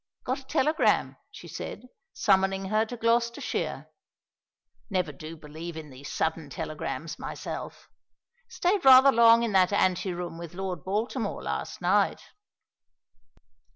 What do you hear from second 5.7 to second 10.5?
in these sudden telegrams myself. Stayed rather long in that anteroom